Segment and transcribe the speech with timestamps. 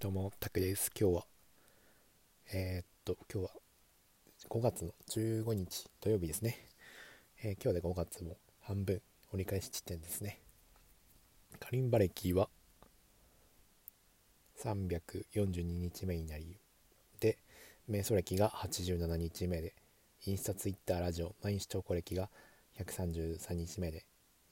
[0.00, 0.92] どうも、タクです。
[0.96, 1.26] 今日は、
[2.52, 3.50] えー、っと、今日は
[4.48, 6.56] 5月の15日土曜日ですね。
[7.42, 10.38] えー、今日で5月も半分折り返し地点ですね。
[11.58, 12.48] カリンバ歴は
[14.62, 16.60] 342日目になり、
[17.18, 17.38] で、
[17.90, 19.74] 瞑想歴が87日目で、
[20.26, 22.30] インスタ、ツイッター、ラジオ、毎日投稿歴が
[22.78, 24.04] 133日目で、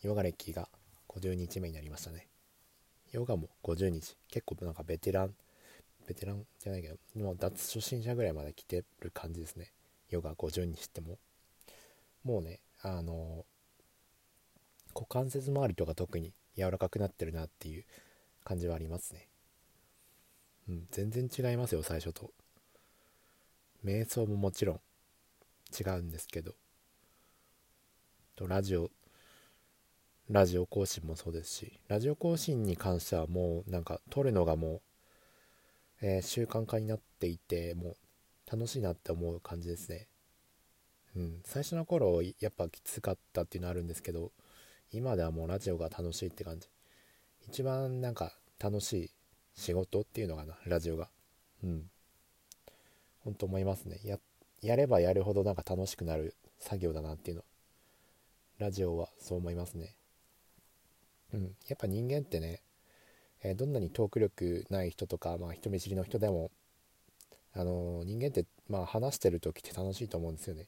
[0.02, 0.68] ヨガ歴が
[1.08, 2.26] 50日目になりましたね。
[3.12, 4.16] ヨガも50日。
[4.28, 5.34] 結構なんかベテラン
[6.06, 9.72] ベテランじゃないけどもう脱初心者ぐらいまで来てる感じですね。
[10.08, 11.18] ヨガ50にしても。
[12.24, 13.44] もうねあの
[14.94, 17.84] 股関節周りとか特に柔らかくなってるなっていう
[18.44, 19.28] 感じはありますね。
[20.68, 22.30] うん全然違いますよ最初と。
[23.84, 24.80] 瞑想ももちろん
[25.78, 26.54] 違うんですけど。
[28.36, 28.90] とラジオ
[30.30, 34.80] ラジオ更新もそうですしラジオ更新に関してはもうなんか撮るのがも
[36.02, 37.96] う、えー、習慣化になっていてもう
[38.50, 40.08] 楽しいなって思う感じですね。
[41.14, 44.32] うん最初の頃やっぱきつかったっていうのあるんですけど
[44.92, 46.68] 今ではもうラジオが楽しいって感じ。
[47.48, 49.10] 一番なんか楽しい
[49.54, 51.08] 仕事っていうのかなラジオが。
[51.62, 51.84] うん。
[53.20, 54.00] 本当思いますね。
[54.04, 54.18] や
[54.62, 57.44] やればやるほどなんか楽しくなる作業だなっていうの。
[58.58, 59.94] ラジオはそう思いますね。
[61.34, 62.62] うん、やっぱ人間ってね、
[63.42, 66.50] えー、どんなにトーク力ない人とか、まあ、人見知りの人でも、
[67.54, 70.66] あのー、人間って、まあ、話してる時って楽しいと思うんですよね。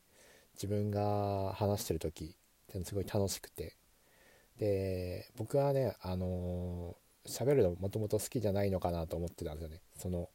[0.55, 3.75] 自分が話してる時ってすごい楽しくて。
[4.59, 9.81] で僕はねあのー、喋るのもともと好きじゃないのかなと思ってたんですよね。
[9.97, 10.29] その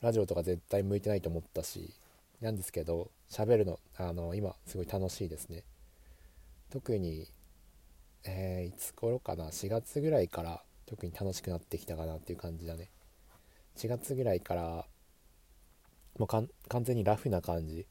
[0.00, 1.92] ラジオとか絶対向いてないと思ったし
[2.40, 5.64] なんですけど喋るの、あの今すごい楽しいですね。
[6.70, 7.26] 特に
[8.26, 12.90] えー、いつ頃かな？4月ぐらいから特に楽しくなってきたかなっていう感じだね。
[13.76, 14.86] 4月ぐらいから
[16.18, 16.48] もう完
[16.82, 17.86] 全にラフな感じ。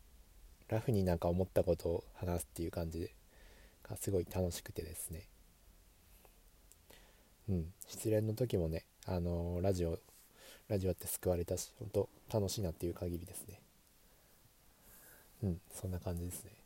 [0.68, 3.12] ラフになんか思ったことを話すっていう感じ
[3.88, 5.28] がすごい楽しくてですね。
[7.50, 7.74] うん。
[7.88, 10.00] 失恋の時もねあのー、ラジオ
[10.68, 13.60] ラジオって救われたし本当楽しいなっていう限りですね。
[15.44, 16.65] うんそんな感じですね。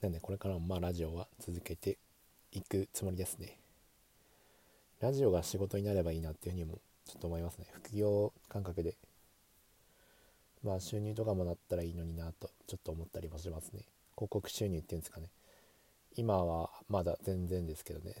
[0.00, 1.98] なんでこれからもまあラジオは続けて
[2.52, 3.58] いくつもりですね。
[5.00, 7.66] ラジオが仕事になればいいなっていうふうにもちょっと思いますね。
[7.72, 8.96] 副業感覚で。
[10.62, 13.84] まあ収入とかもなったらいいのになとちょっと思ったりもしますね。
[14.14, 15.28] 広告収入っていうんですかね。
[16.16, 18.14] 今はまだ全然ですけどね。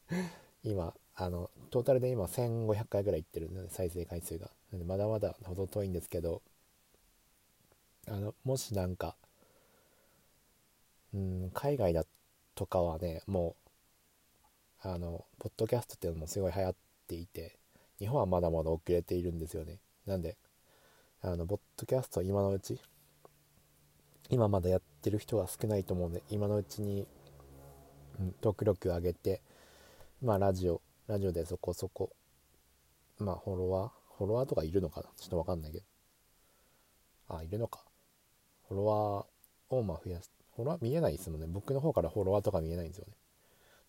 [0.64, 4.50] 今、あの、トータルで今1500回ぐらいいってるので、再生回数が。
[4.72, 6.42] なんでまだまだほど遠いんですけど、
[8.08, 9.16] あの、もしなんか、
[11.14, 12.04] うん海外だ
[12.54, 13.56] とかはねも
[14.84, 16.74] うあのポッドキャストっていうのもすごい流行っ
[17.06, 17.58] ていて
[17.98, 19.78] 日本はまだまだ遅れているんですよね。
[20.06, 20.36] なんで
[21.22, 22.80] あのポッドキャスト今のうち
[24.30, 27.06] 今まだやってる人が少ないと思うんで今のうちに、
[28.18, 29.42] うん、トーク力上げて
[30.22, 32.10] まあラジオラジオでそこそこ
[33.18, 35.08] まあフォロワーフォロワーとかいるのかな？
[35.16, 35.84] ちょっとわかんないけど。
[37.28, 37.84] あいるのか。
[38.68, 41.46] フォロワーをまあ増やしてフォロワー見えないですもんね。
[41.48, 43.06] 僕の方からフォロワーとか見えないんですよ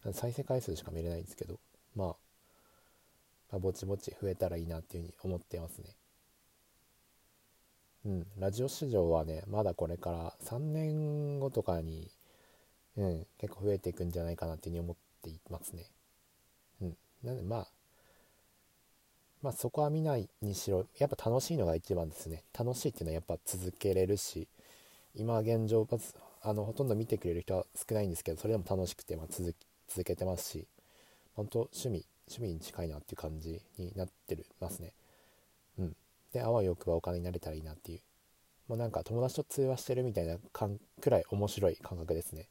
[0.05, 0.13] ね。
[0.13, 1.59] 再生回数しか見れないんですけど、
[1.95, 2.07] まあ、
[3.51, 5.95] まあ、ぼちぼち増えたらいいなっていうふうに思ってますね。
[8.05, 12.09] うん、ラジオ市場はね、まだこれから3年後とかに、
[12.95, 15.85] うん、結構増えていくんじゃないかなっていうふうに思っていますね。
[16.81, 16.97] うん。
[17.23, 17.67] なんでまあ、
[19.41, 22.43] まあそこは見ないにしろ、やっぱ楽しいのが一番ですね。
[22.57, 24.47] 楽しいっていうのはやっぱ続けれるし、
[25.13, 29.55] 今現状、まずあのほとんど見てくれる人は少ないんですけどそれでも楽しくて、まあ、続
[29.87, 30.67] 続けてますし
[31.35, 34.93] 本当趣味趣味に近いなっていう感じになってるますね。
[35.77, 35.95] うん。
[36.33, 38.01] であわよくばお金になれたらいいなっていう。
[38.67, 42.47] もうなんか友達と通話してるみたいな感くらい面白い感覚ですね。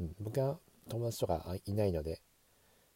[0.00, 0.16] うん。
[0.20, 0.58] 僕は
[0.88, 2.20] 友達とかいないので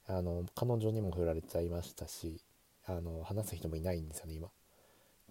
[0.07, 2.41] あの彼女にも振られちゃいましたし
[2.87, 4.49] あの話す人もいないんですよね今。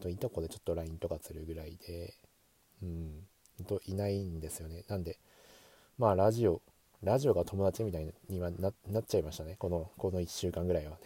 [0.02, 2.14] といとこでちょっと LINE とかするぐらいで。
[2.82, 3.28] うん。
[3.64, 4.84] といないんですよね。
[4.88, 5.18] なんで
[5.98, 6.62] まあラジオ
[7.04, 9.56] ラジオが友達みたいにはなっちゃいましたね。
[9.58, 10.98] このこの1週間ぐらいはね。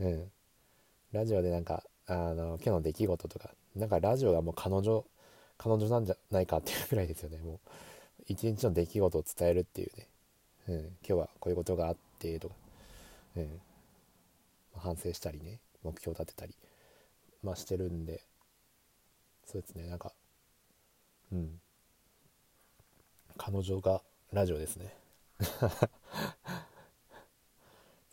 [0.00, 0.32] うん。
[1.12, 5.04] ラジオでなんかあの今日の出来事とかなんかラジオがもう彼女
[5.56, 7.38] 彼女なんじゃないかっていうぐらいですよね。
[7.38, 7.58] もう
[8.26, 10.08] 一日の出来事を伝えるっていうね、
[10.68, 12.54] うん、今日はこういうことがあってとか、
[13.36, 13.60] うん、
[14.74, 16.54] 反省したりね目標立てたり
[17.42, 18.22] まあしてるんで。
[19.46, 19.86] そうですね。
[19.88, 20.12] なんか
[21.34, 21.60] うん
[23.36, 24.00] 彼女が
[24.32, 24.96] ラジオですね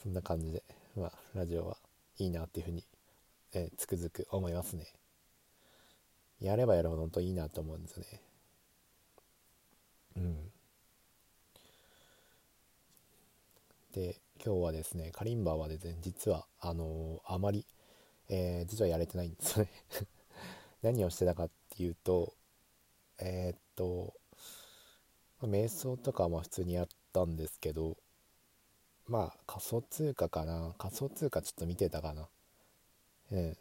[0.02, 0.64] そんな感じで
[0.96, 1.78] まあ、ラジオは
[2.18, 2.84] いいなっていうふうに、
[3.54, 4.88] えー、つくづく思いますね。
[6.42, 8.22] やればやるほど本当いいなと思うんですよね。
[10.18, 10.52] うん。
[13.94, 17.66] で、今日はですね、カリンバはですね、実は、あのー、あまり、
[18.28, 19.72] えー、実はやれてないんですよね
[20.82, 22.34] 何をしてたかっていうと、
[23.22, 24.14] えー、っと、
[25.44, 27.98] 瞑想とかは普通にやったんですけど、
[29.08, 30.74] まあ仮想通貨かな。
[30.78, 32.28] 仮想通貨ちょっと見てたかな。
[33.32, 33.58] うん。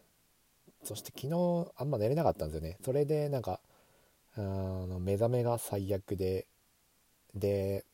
[0.83, 2.79] そして昨日あんま寝れなかったんですよね。
[2.85, 3.61] それでなんか
[4.37, 6.47] あの目覚めが最悪で
[7.35, 7.85] で、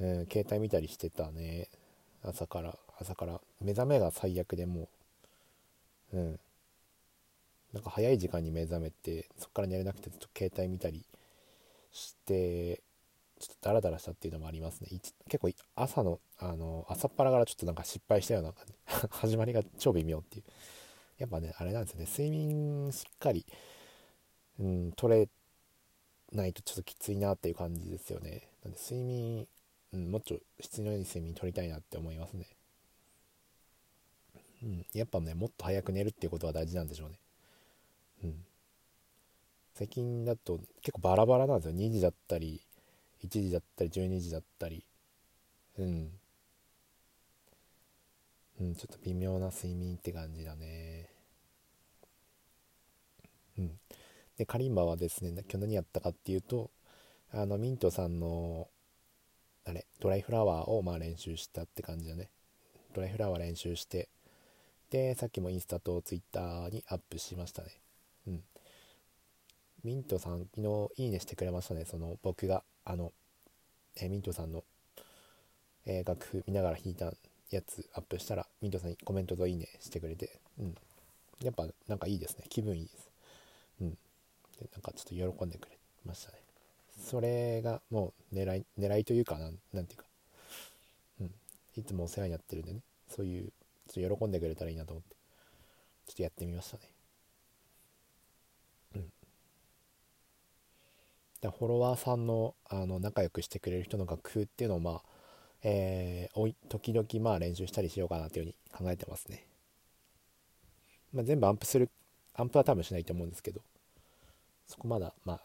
[0.00, 1.68] うん、携帯見たりしてたね。
[2.22, 3.40] 朝から朝から。
[3.60, 4.88] 目覚めが最悪でも
[6.12, 6.40] ううん。
[7.72, 11.04] なんか早い時間に目覚めてそっから寝れなくてずっと携帯見たり
[11.90, 12.82] して
[13.42, 14.88] ちょっとダラダラしたっていうのもありますね。
[15.28, 18.74] 結構朝のあの朝っぱらからちょっとなんか失敗したような感じ
[19.10, 20.44] 始まりが超微妙っていう。
[21.18, 22.06] やっぱねあれなんですよね。
[22.06, 23.44] 睡眠しっかり、
[24.60, 25.28] うん、取れ
[26.32, 28.48] ないとちょっときついなっていう感じですよね。
[28.64, 29.48] なんで睡眠、
[29.92, 32.46] うん、もっと質のいい睡眠取りたいなって思いますね。
[34.62, 37.18] うんやっぱねもっと早く寝るっていうことは大事なんでしょうね。
[39.74, 41.74] 最近だと結構バラバラなんですよ。
[41.74, 42.60] 2時だったり
[43.24, 44.84] 1時だったり12時だったり。
[45.78, 46.10] うん、
[48.60, 51.08] うん、ちょっと微妙な睡眠って感じだね。
[53.58, 53.78] うん。
[54.36, 56.70] でカリンバはですね今日何やったかっていうと
[57.32, 58.68] あのミントさんの
[59.64, 62.28] あれドライフラワーをまあ練習したって感じだね。
[62.94, 64.10] ドライフラワー練習して
[64.90, 67.82] でさっきもインスタとツイッターにアップしましたね。
[69.84, 71.84] ミントさん昨日いいねしてくれましたね。
[71.84, 73.12] その僕があの、
[73.96, 74.64] えー、ミントさんの、
[75.86, 77.12] えー、楽譜見ながら弾いた
[77.50, 80.74] やつアップしたらミントさんにコメントといいねしてくれてうん。
[81.42, 82.44] やっぱなんかいいですね。
[82.48, 83.10] 気分いいです。
[83.80, 83.90] うん。
[83.90, 83.96] で
[84.72, 85.76] なんかちょっと喜んでくれ
[86.06, 86.38] ましたね。
[86.96, 90.04] それがもう狙い狙いというかなんなんていうか。
[91.20, 91.30] うん。
[91.76, 92.80] いつもお世話になってるんでね。
[93.08, 93.52] そういう
[93.88, 95.16] ちょっと喜んでくれたらいいなと思って
[96.06, 96.91] ちょっとやってみましたね。
[101.50, 105.02] フォロワーさんのあの仲良くしてくれる人の楽譜っていうのをまあ、
[105.62, 108.56] えー、おい時々まあ練習したりしようかなというふうに
[108.86, 109.46] 考えてますね、
[111.12, 111.90] まあ、全部アンプする
[112.34, 113.60] アンプは多分しないと思うんですけど
[114.66, 115.40] そこまだまあ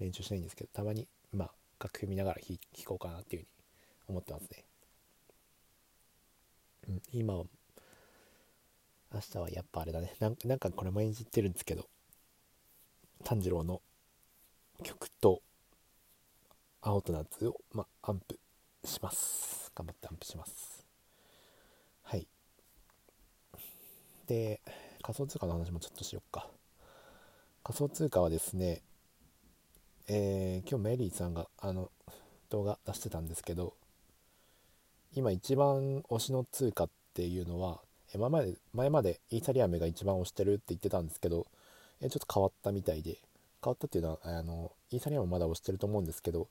[0.00, 1.50] 練習しないんですけどたまにまあ
[1.80, 3.48] 楽譜見ながら弾こうかなっていうふうに
[4.08, 4.64] 思ってますね、
[6.88, 7.44] うん、今は
[9.14, 10.12] 明日はやっぱあれだね。
[10.20, 11.86] なんかこれ毎日言ってるんですけど
[13.24, 13.80] 炭治郎の
[14.82, 15.42] 曲と
[16.80, 18.38] 青と夏を、まアンプ
[18.84, 19.72] します。
[19.74, 20.86] 頑張ってアンプします。
[22.02, 22.26] はい。
[24.26, 24.60] で
[25.02, 26.48] 仮想通貨の話もちょっとしよっか。
[27.64, 28.82] 仮想通貨はですね
[30.08, 31.90] えー、今日メリーさんがあの
[32.50, 33.74] 動画出してたんですけど
[35.14, 37.80] 今一番推しの通貨っていうのは
[38.16, 41.48] 前まで前までイーサリアムが一番推してるって言ってたんですけど
[42.00, 43.18] えちょっと変わったみたいで
[43.66, 46.46] 変わったっていうのはあのイーサリアムまだ押してると思うんですけど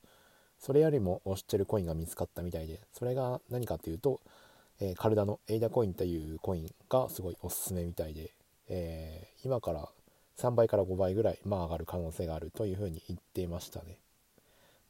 [0.59, 4.19] それよりも押してるコインが見つかったみたいでそれが何かっていうと、
[4.81, 8.31] えー、カルダのエイダコインというコインがすごいおすすめみたいで、
[8.67, 9.87] えー、今から
[10.37, 13.97] 3倍から5倍ぐらい、まあ、上がる可能性があるというふうに言っていましたね。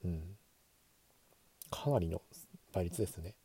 [0.03, 0.22] うん。
[1.70, 2.22] かなりの
[2.74, 3.36] 倍率ですね。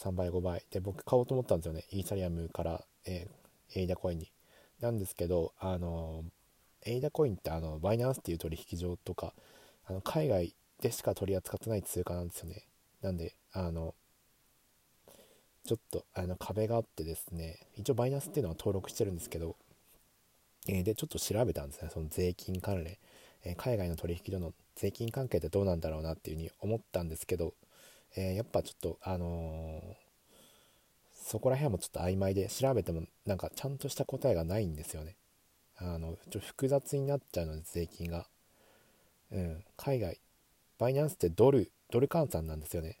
[0.00, 0.64] 3倍5倍。
[0.70, 1.84] で僕買おうと思ったんですよね。
[1.90, 4.32] イーサリアムから、えー、エイダコインに。
[4.80, 6.24] なんですけどあの
[6.84, 9.34] エイダコインってあのバイナンスっていう取引所とか
[9.86, 12.62] あの海外でしか取り扱ってない通貨なんですよね。
[13.02, 13.94] なんであの
[15.64, 19.56] ちょっとあの壁があってですね一応バイナンスっていうのは登録してるんですけど、
[20.66, 22.96] えー、でちょっと調べたんですねその税金関連、
[23.44, 27.54] えー、海外の取引所の税金関係ってどうなんだろうなっていうふうに思ったんですけど、
[28.16, 29.82] えー、やっぱちょっとあの
[31.12, 35.16] そこら辺もちょっと曖昧で調べてもなんかちゃんとした答えがないんですよね。
[35.80, 38.26] あのちょ複雑になっちゃうので税金が、
[39.32, 40.18] うん、海外。
[40.78, 42.98] バイナンスってドルドル換算なんですよね。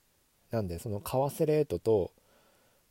[0.50, 2.12] なんでその為替レートと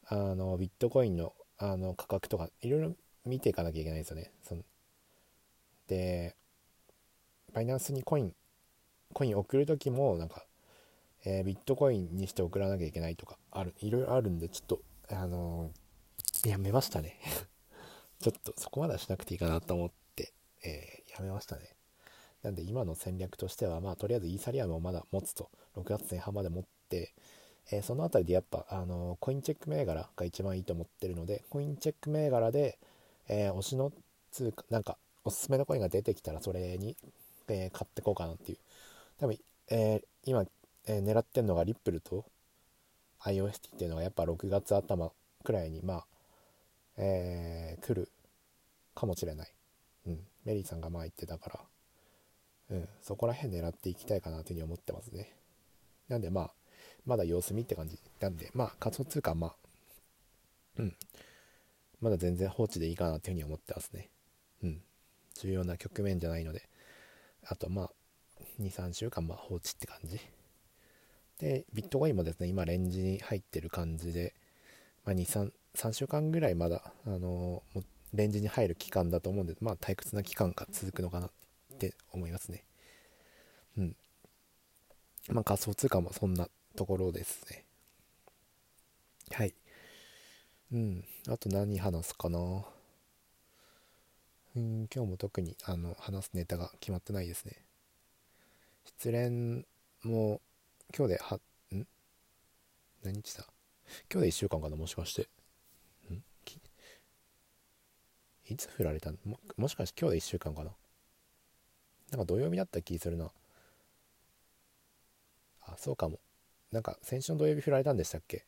[0.08, 2.94] あのビットコインのあの価格とかいろいろ
[3.26, 4.32] 見ていかなきゃいけないですよね。
[4.44, 4.64] その
[5.88, 6.36] で
[7.54, 8.34] バイナンスにコイン
[9.14, 10.46] コイン送る時もなんか、
[11.26, 17.18] えー、ビットコインにして送らなきゃいけないとかあるいろいろあるんでちょっとあのー、やめましたね。
[18.22, 20.34] ちょっとそこまではしなくていいかなと思って、
[20.64, 21.76] えー、やめましたね。
[22.44, 27.14] なんで今の戦略としては、まあとりあえずイーサリアムをまだ持つと、6月前半まで持って、
[27.72, 32.80] えー、その辺りでやっぱ、あのコインチェック銘柄が一番いいと思ってるのでコインチェック銘柄で、
[33.28, 33.92] え、推しの
[34.32, 36.96] 通貨なんかおすすめのコインが出てきたらそれに、
[37.50, 38.58] え買ってこうかなっていう
[39.20, 39.38] 多分、
[39.70, 40.46] え今、
[40.86, 42.26] え狙ってるのがリップルと
[43.22, 45.12] IOST っていうのがやっぱ6月頭
[45.44, 46.06] くらいにまあ、
[46.98, 48.10] え来る
[48.96, 49.54] かもしれない、
[50.08, 51.60] うん、メリーさんがまあ言ってたから。
[52.70, 55.34] うん、そこら辺狙っていきたいかなというふうに思ってますね。
[56.10, 56.52] なんでまあ、
[57.06, 59.56] まだ様子見って感じなんで、まあ仮想通貨まあ、
[60.80, 60.96] うん、
[62.02, 64.10] まだ全然放置でいいかなというふうに思ってますね。
[64.64, 64.82] うん、
[65.40, 66.68] 重要な局面じゃないので、
[67.46, 67.92] あとまあ、
[68.60, 70.20] 2、3週間まあ放置って感じ。
[71.40, 74.34] で、ビットコインもですね、今レンジに入ってる感じで、
[75.06, 77.84] まあ、23、3、週間ぐらいまだ、あのー、
[78.16, 81.32] レンジに入る期間だと思うんで、まあ退屈な期間が続くのかなっ
[81.78, 82.64] て思いますね。
[83.78, 83.96] うん。
[85.30, 87.64] まあ仮想通貨もそんなところですね。
[89.32, 89.54] はい。
[90.74, 91.04] うん。
[91.28, 92.40] あと何話すかな。
[94.56, 97.54] うん、今日も特にあの話すネタが決まってないですね。
[98.84, 99.64] 失恋
[100.02, 100.42] も
[100.98, 101.86] 今日では、ん？
[103.04, 103.46] 何日だ？
[104.12, 105.22] 今日で1週間かなもしかして。
[106.12, 106.24] ん
[108.50, 110.72] いつ振られたももしかして今日で1週間かな？
[112.12, 113.30] なんか土曜日だった気するな。
[115.66, 116.20] あ、そうかも。
[116.72, 118.46] なんか先週の土曜日振られたんでしたっけ？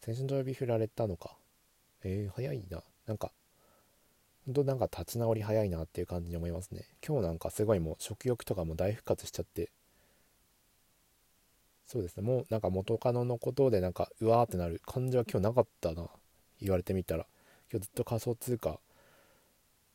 [0.00, 1.36] 先週の土曜日振られたのか。
[2.02, 2.82] えー、早いな。
[3.06, 3.30] なんか、
[4.44, 6.84] ほんとなんか立ち直り早いなっていう感じに思いますね。
[7.06, 9.70] 今日なんかすごいもう食欲とかも大復活しちゃって。
[11.86, 12.24] そうですね。
[12.24, 16.08] もうなんか元カノのことでなんかうわーってなる感じは今日なかったな。
[16.60, 17.26] 言われてみたら。
[17.70, 18.80] 今日ずっと仮想通貨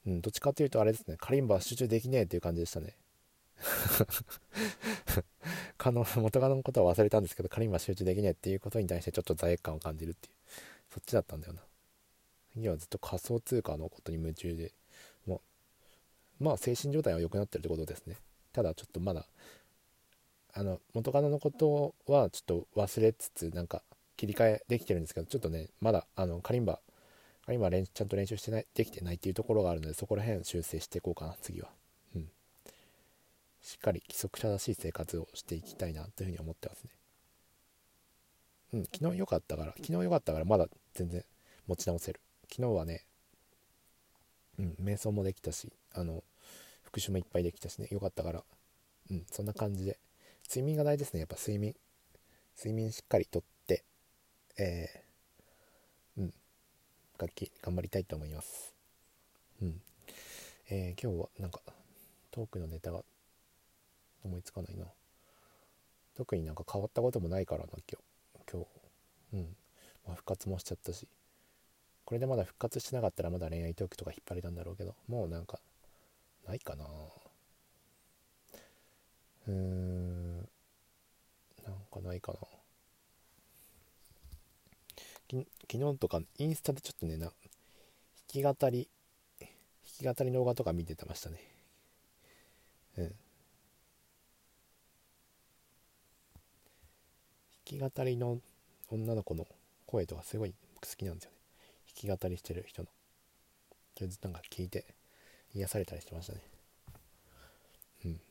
[0.06, 2.96] うん、どっちかっていうとあれですね、カリンバ集中できねえっていう感じでしたね。
[5.78, 10.34] カノ元カノのことは忘れたんですけど、カリンバ集中できねえっていうことに対してちょっと罪悪感を感じるっていう、
[10.90, 11.62] そっちだったんだよな。
[12.56, 14.74] 今はずっと仮想通貨のことに夢中で、
[15.26, 15.42] も
[16.40, 18.18] う、まあ精神状態は良くなってるってことですね。
[18.54, 19.28] ただちょっとまだ、
[20.54, 23.84] あの、元カノのことはちょっと忘れつつ、なんか
[24.16, 26.80] 切り替えできてるんですけど、ちょっとね、まだ、あの、カリンバ
[27.54, 31.70] 今練ちゃんと練習してないできてないっていうところがあるのでそこら辺修正していこうかな次は。
[32.16, 32.30] うん。
[33.62, 36.92] しっかり規則正しい生活をしていきたいなというふうに思ってますね。
[38.74, 38.84] うん。
[38.94, 41.24] 昨日良かったから昨日良かったからまだ全然
[41.68, 42.20] 持ち直せる。
[42.50, 43.06] 昨日はね
[44.60, 46.24] うん瞑想もできたしあの
[46.84, 47.88] 復習もいっぱいできたしね。
[47.92, 48.44] 良かったから。
[49.10, 49.26] うん。
[49.32, 49.98] そんな感じで。
[50.50, 51.22] 睡眠が大事ですね。
[51.22, 51.76] やっぱ睡眠。
[52.58, 53.48] 睡眠しっかりとって
[54.60, 55.00] えー、
[57.20, 58.74] 楽器頑張りたいと思います。
[59.62, 59.82] うん。
[60.70, 61.62] えー、今日はなんか
[62.32, 63.02] トークのネタが
[64.24, 64.86] 思いつかないな。
[66.16, 68.52] 特になんか変わったこともないからな、今日。
[68.52, 68.68] 今日。
[69.34, 69.56] うん。
[70.06, 71.08] まあ、復活もしちゃったし。
[72.06, 75.60] これでまだ復活してなかったらまだ恋愛トークとか引っ張りたんだろうけど、もうなんか、
[76.48, 76.86] ないかな
[79.48, 80.38] うーん。
[80.38, 80.48] なん
[81.92, 82.40] かないかな。
[85.30, 85.46] 昨
[85.94, 87.34] 日とかインスタでちょっとねな弾
[88.28, 88.90] き語り
[90.00, 91.40] 弾き語りの動画とか見てましたね。
[92.98, 93.06] うん。
[93.06, 93.16] 弾
[97.66, 98.40] き語りの
[98.90, 99.48] 女の子の
[99.86, 101.38] 声とかすごい好きなんですよね。
[102.02, 102.88] 弾き語りしてる人の。
[103.96, 104.86] とりあえずなんか聞いて
[105.56, 106.42] 癒されたりしてましたね。
[108.06, 108.22] うん。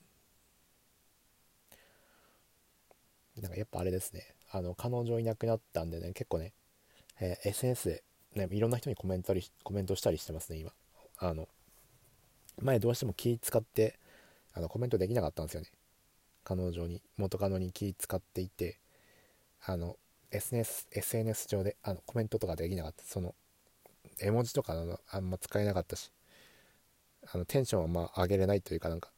[3.42, 4.34] なんかやっぱあれですね。
[4.52, 6.52] あの彼女いなくなったんでね結構ね
[7.20, 8.02] えー、SNS で、
[8.35, 10.73] ね、いろんな人にコメントりコメントしたりしてますね、今。
[11.18, 11.49] あの、
[12.61, 13.99] 前どうしても気使って、
[14.54, 15.68] あの、コメントできなかったんですよね。
[16.44, 18.78] 彼女に、元カノに気使っていて、
[19.64, 19.96] あの、
[20.30, 23.04] SNS, SNS 上であのコメントとかできなかった。
[23.04, 23.35] その、
[24.20, 26.12] 絵文字とかのあんま使えなかったし、
[27.32, 29.11] あの、テンションはまあ上げれないというかなんか、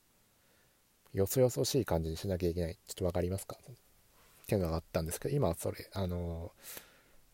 [1.12, 2.75] よそよそしい感じにしなきゃいけない。
[2.87, 3.57] ちょっと分かりますか？
[3.61, 6.88] っていうのがあったんですけど、今はそれ、あのー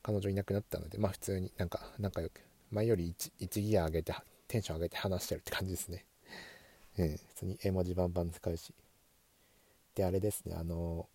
[0.04, 4.14] 彼女いなくなったので、まあ普通になんか仲良く、前より 1, 1ギア上げて、
[4.48, 6.04] テンション上げて話してるって感じですね。
[6.98, 8.74] うん、普通に絵文字バンバン使うし。
[9.94, 11.08] で、あれですね、あの、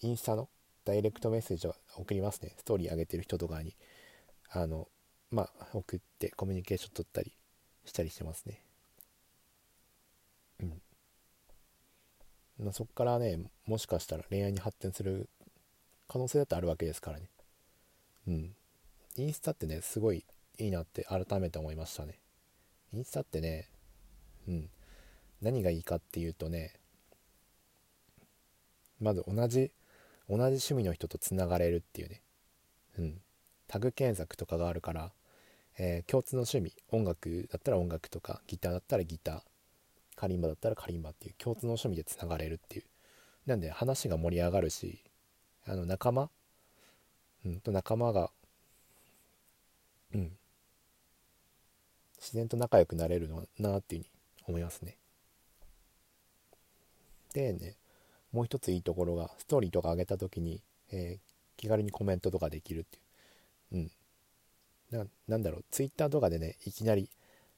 [0.00, 0.48] インスタの
[0.84, 2.54] ダイレクトメッセージを送りますね。
[2.58, 3.76] ストーリー上げてる人とかに、
[4.50, 4.88] あの、
[5.30, 7.32] まあ、送ってコミュニケーション取ったり
[7.84, 8.64] したりしてますね。
[10.60, 10.82] うん。
[12.58, 15.28] まあ、そっからね、もしかしたら恋愛に発展する
[16.08, 17.28] 可能性だってあるわけですからね。
[18.26, 18.54] うん。
[19.16, 20.24] インスタってねすごい
[20.58, 22.18] いいなって改めて思いましたね。
[22.92, 23.68] インスタってね
[24.48, 24.70] うん。
[25.40, 26.74] 何がいいかっていうとね
[29.00, 29.72] まず同じ
[30.28, 32.22] 同じ趣味の人とつながれるっていうね。
[32.98, 33.20] うん。
[33.66, 35.12] タグ検索とかがあるから、
[35.78, 39.40] えー、共通の趣味音楽だったら音楽とかギターだったらギター
[40.14, 42.84] カリンバだったらカリンバっていう共通の趣味でつながれるっていう。
[43.46, 45.02] なんで話が盛り上がるし
[45.66, 46.30] あの仲間
[47.44, 47.60] うん。
[47.60, 48.30] と仲間が
[50.14, 50.32] うん。
[52.18, 54.10] 自然と仲良くなれるのなっていうふうに
[54.48, 54.96] 思いますね。
[57.34, 57.76] でね
[58.30, 62.96] もう一ついいところがストーリーとか上げた時に、えー、気軽にコメントとかできるって
[63.76, 63.90] いう。
[64.92, 65.10] うん。
[65.26, 65.64] なんだろう。
[65.70, 67.10] ツイッターとかでねいきなり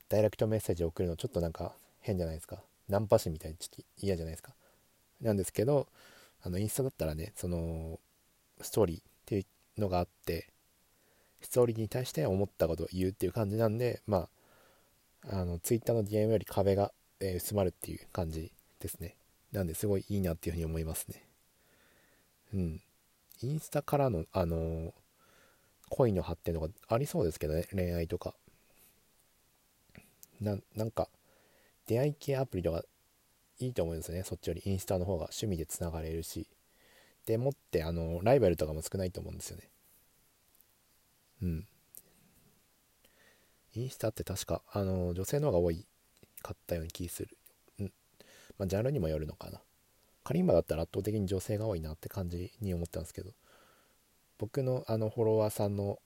[0.08, 2.62] ダイレクトメッセージを送るのちょっとなんか変じゃないですか。
[2.88, 4.54] ナンパ師みたいにちょっと嫌じゃないですか。
[5.20, 5.88] なんですけど
[6.42, 7.98] あのインスタだったらねその
[8.60, 9.44] ストーリーっていう
[9.78, 10.49] のがあって
[11.40, 14.28] ストーリーに対して思ったことを言うっていう感じなんでまあ
[15.31, 19.16] あのツイッターの DM より壁が、えー、薄まるっていう感じですね。
[19.52, 21.25] なんですごいいいなっていうふうに思いますね。
[22.52, 22.83] うん。
[23.40, 24.93] インスタからのあのー、
[25.88, 28.35] 恋の発展とかありそうですけどね恋愛とか。
[30.40, 31.09] ななんか
[31.87, 32.83] 出会い系アプリとか
[33.61, 34.25] いいと思うんですよね。
[34.25, 36.47] そっちよりインスタの方が趣味でつながれるし。
[37.26, 39.71] でもってあのライバルとかも少ないと思うんですよね。
[41.43, 41.66] うん。
[43.75, 45.87] インスタって確かあの女性の方が多い
[46.43, 47.37] かったように気する。
[47.81, 47.93] うん。
[48.59, 49.61] まあジャンルにもよるのかな。
[50.23, 53.33] カリンバだったら圧倒的に女性が多いなって感じに思ったんですけど。
[54.38, 56.00] 僕のあのフォロワーさんの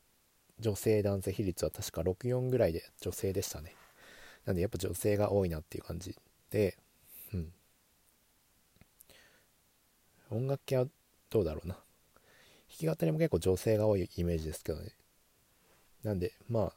[0.60, 3.74] 女性男性比率は確か64ぐらいで女性でしたね。
[4.44, 6.16] なんでやっぱ女性が多いなっていう感じ
[6.50, 6.76] で
[7.32, 7.52] うん。
[10.30, 10.86] 音楽系は
[11.30, 11.74] どうだろうな。
[11.74, 14.92] 弾き語りも結構女性が多いイメージですけどね。
[16.02, 16.72] なんでまあ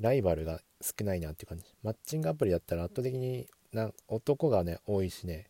[0.00, 1.64] ライバルが少ないなっていう感じ。
[1.82, 5.48] マッチングアプリだったら圧倒的にな男がね多いしね。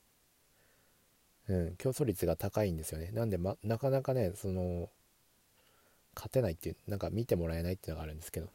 [1.49, 3.11] うん競争率が高いんですよね。
[3.13, 4.89] なんで、ま、なかなかねその
[6.15, 8.49] 勝てないっていうなんか見てもらえないっていうのがあるんですけど。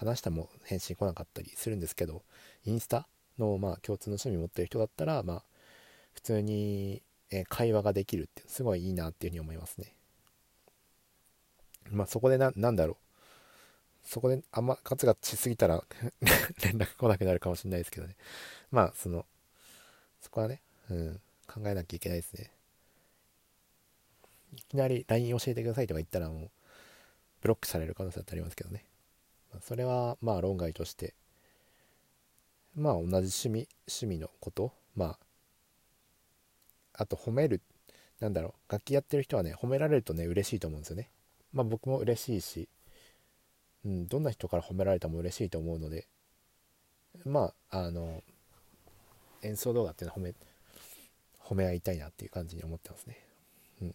[0.00, 2.22] 話したも返信来なかったりするんですけど
[2.64, 3.06] インスタ
[3.38, 5.44] のまあ共通の趣味持ってる人だったらまあ
[6.14, 9.94] 普通にえ会話ができるってすごいいいなっていうふうに思いますね。
[11.90, 12.96] まあそこでななんだろう。
[14.02, 15.84] そこであんま活がしすぎたら
[16.64, 18.16] 連絡来なくなるかもしれないですけどね。
[18.70, 19.26] まあその
[20.20, 22.52] そこはね、うん、考えなきゃいけないですね。
[24.56, 26.50] いきなり LINE 教えてくださいとか言ったらもう
[27.40, 28.84] ブロックされる可能性だってありますけどね、
[29.52, 31.14] ま、それはまあ論外として
[32.74, 35.18] まあ同じ趣味趣味のことまあ
[37.00, 37.62] あと褒める
[38.20, 41.08] なんだろう楽器やってる人はね褒められるとね嬉しいと思うんですよね。
[41.54, 42.68] まあ僕も嬉しいし、
[43.86, 46.06] うん、どんな人から褒められたも嬉しいと思うので
[47.24, 48.22] まああの
[49.42, 50.34] 演奏動画っていうのは褒め
[51.42, 53.16] 褒め合いたいなっていう感じに思ってますね。
[53.80, 53.94] うん。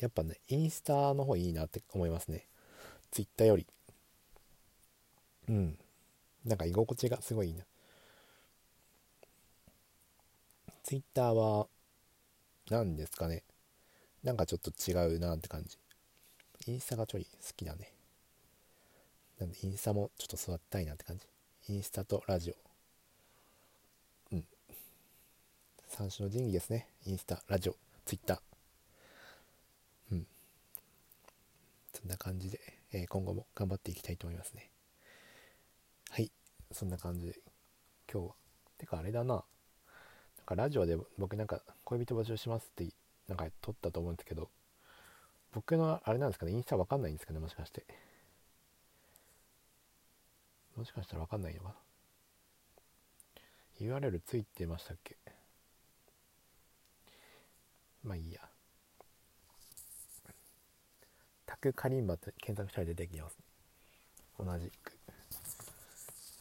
[0.00, 2.46] やっぱねインスタの方いいなって思いますね。
[3.10, 3.66] ツイッターより。
[5.50, 5.78] うん。
[6.46, 7.64] なんか居心地がすごいいいな。
[10.84, 11.66] ツイッターは
[12.70, 13.42] 何ですかね。
[14.22, 15.78] なんかちょっと違うなって感じ。
[16.66, 17.90] インスタがちょい好きだね。
[19.40, 21.26] なんでインスタもちょっと座りたいなって感じ。
[21.72, 22.54] インスタとラジオ。
[24.34, 24.44] うん。
[25.88, 26.86] 三種の神器ですね。
[27.06, 28.40] インスタラジオツイッター。
[30.12, 30.26] うん。
[31.94, 32.60] そんな感じで、
[32.92, 34.70] えー、今後も頑張っていきたいと思いますね。
[36.10, 36.30] はい。
[36.70, 37.40] そんな感じで
[38.12, 38.34] 今日は。
[38.76, 39.44] てかあれだな。
[40.44, 42.86] かラジオで僕なんか恋人募集しますって
[43.28, 44.50] なんか撮ったと思うんですけど
[45.52, 47.84] 僕のあれなんですかねインスタわかんないんですかねもしかして。
[50.76, 51.74] もしかしたらわかんないのかな。
[53.80, 55.16] URL ついてましたっけ？
[58.02, 58.40] まあいいや。
[61.46, 63.38] タクカリンバって検索したら出てきます、
[64.36, 64.98] 同じく。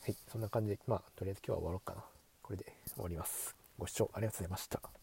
[0.02, 2.04] はいそんな感じでまあとりあえず今日は終わろうかな。
[2.42, 3.63] これで終わります。
[3.78, 5.03] ご視聴ありがとうございました。